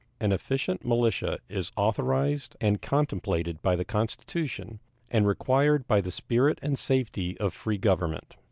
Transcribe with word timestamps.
An 0.19 0.31
efficient 0.31 0.83
militia 0.83 1.37
is 1.47 1.71
authorized 1.77 2.55
and 2.59 2.81
contemplated 2.81 3.61
by 3.61 3.75
the 3.75 3.85
Constitution 3.85 4.79
and 5.11 5.27
required 5.27 5.87
by 5.87 6.01
the 6.01 6.09
spirit 6.09 6.57
and 6.63 6.75
safety 6.75 7.37
of 7.39 7.53
free 7.53 7.77
government. 7.77 8.35